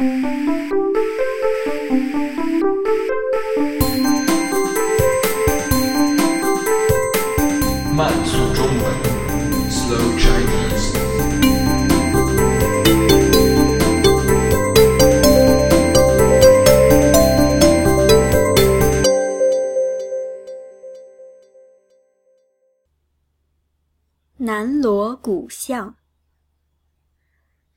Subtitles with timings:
[0.00, 0.08] 慢
[8.24, 8.80] 速中文
[9.68, 10.96] ，Slow Chinese。
[24.38, 25.94] 南锣鼓巷。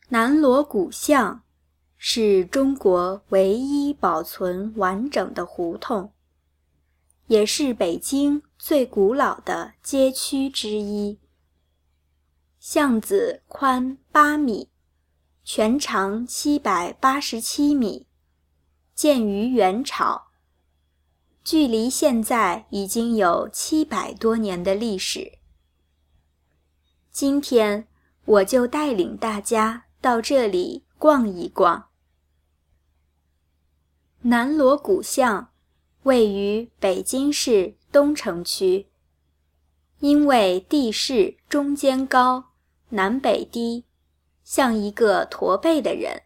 [0.08, 1.43] 南锣鼓巷
[2.06, 6.12] 是中国唯一保存完整的胡同，
[7.28, 11.18] 也是北京最古老的街区之一。
[12.60, 14.70] 巷子宽八米，
[15.46, 18.06] 全长七百八十七米，
[18.94, 20.26] 建于元朝，
[21.42, 25.40] 距离现在已经有七百多年的历史。
[27.10, 27.88] 今天
[28.26, 31.92] 我就带领大家到这里逛一逛。
[34.24, 35.52] 南锣鼓巷
[36.04, 38.88] 位于北京市东城区，
[40.00, 42.52] 因为地势中间高、
[42.90, 43.86] 南北低，
[44.44, 46.24] 像一个驼背的人，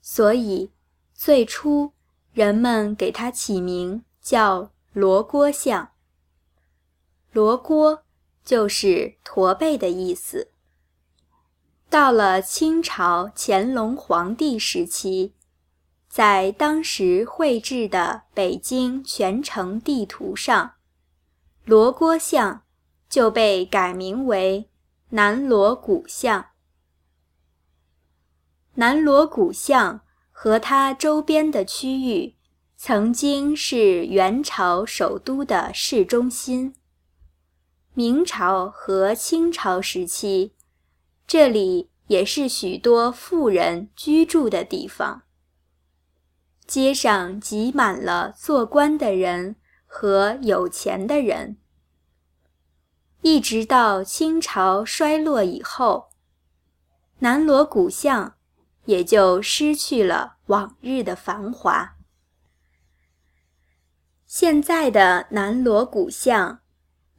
[0.00, 0.70] 所以
[1.14, 1.92] 最初
[2.32, 5.90] 人们给它起名叫锣锅巷。
[7.32, 8.04] 锣锅。
[8.44, 10.52] 就是驼背的意思。
[11.90, 15.34] 到了清朝乾隆皇帝时期，
[16.08, 20.72] 在当时绘制的北京全城地图上，
[21.64, 22.62] 罗锅巷
[23.08, 24.70] 就被改名为
[25.10, 26.46] 南锣鼓巷。
[28.74, 30.00] 南锣鼓巷
[30.32, 32.36] 和它周边的区域，
[32.76, 36.74] 曾经是元朝首都的市中心。
[37.94, 40.54] 明朝和清朝时期，
[41.26, 45.24] 这里也是许多富人居住的地方。
[46.68, 51.56] 街上挤满了做官的人和有钱的人。
[53.22, 56.10] 一直到清朝衰落以后，
[57.18, 58.36] 南锣鼓巷
[58.84, 61.96] 也就失去了往日的繁华。
[64.26, 66.60] 现在的南锣鼓巷。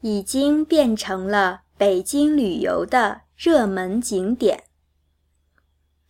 [0.02, 4.64] 已经变成了北京旅游的热门景点。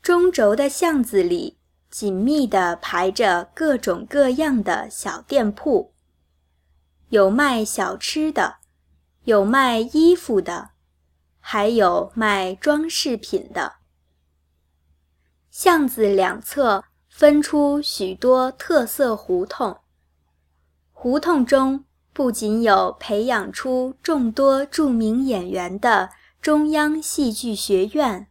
[0.01, 1.57] 中轴的巷子里
[1.89, 5.93] 紧密地排着各种各样的小店铺，
[7.09, 8.57] 有卖小吃的，
[9.23, 10.71] 有卖衣服的，
[11.39, 13.73] 还有卖装饰品的。
[15.49, 19.77] 巷子两侧分出许多特色胡同，
[20.91, 21.85] 胡同中。
[22.11, 26.09] 不仅有培养出众多著名演员的
[26.41, 28.27] 中央戏剧学院，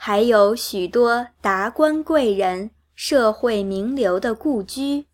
[0.00, 5.08] 还有许多达官贵人、社会名流的故居。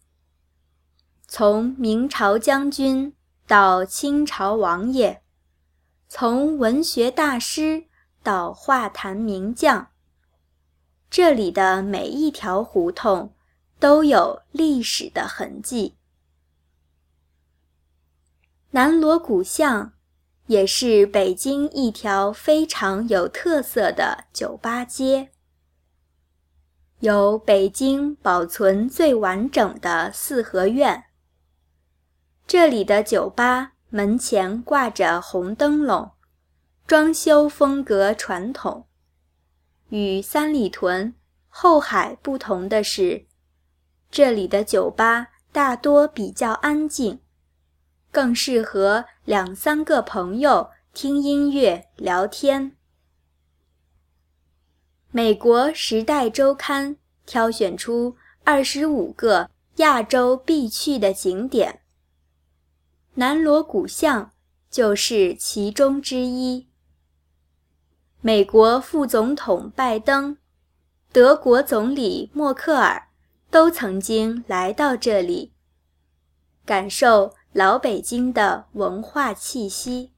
[1.26, 3.14] 从明朝将军
[3.46, 5.22] 到清朝王爷，
[6.06, 7.86] 从文学大师
[8.22, 9.88] 到画坛名将，
[11.08, 13.34] 这里的每一条胡同
[13.80, 15.96] 都有历史的痕迹。
[18.72, 19.93] 南锣鼓巷
[20.46, 25.30] 也是北京一条非常有特色的酒吧街，
[27.00, 31.04] 有北京保存最完整的四合院。
[32.46, 36.10] 这里的酒吧门前挂着红灯笼，
[36.86, 38.86] 装修风格传统。
[39.88, 41.14] 与三里屯、
[41.48, 43.26] 后海不同的是，
[44.10, 47.20] 这里的酒吧大多比较安静。
[48.14, 52.76] 更适合两三个朋友听音乐聊天。
[55.10, 56.94] 美国《时代周刊》
[57.26, 61.80] 挑选出二十五个亚洲必去的景点，
[63.14, 64.30] 南锣鼓巷
[64.70, 66.68] 就是其中之一。
[68.20, 70.38] 美国副总统拜登、
[71.10, 73.08] 德国总理默克尔
[73.50, 75.52] 都曾经来到这里，
[76.64, 77.34] 感受。
[77.54, 80.10] 老北京的文化气息，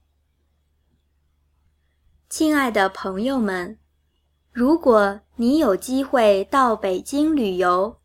[2.31, 3.79] 亲爱的朋友们，
[4.50, 7.99] 如果你有机会到北京旅游，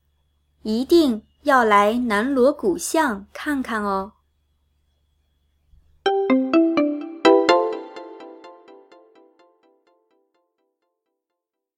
[0.64, 4.12] 一定要来南锣鼓巷看看哦。